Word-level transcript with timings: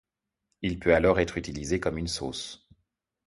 Il 0.63 0.79
peut 0.79 0.95
alors 0.95 1.19
être 1.19 1.37
utilisé 1.37 1.79
comme 1.79 1.99
une 1.99 2.07
sauce. 2.07 2.67